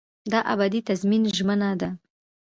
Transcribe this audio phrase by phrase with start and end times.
[0.31, 1.89] دا ابدي تضمین ژمنه ده.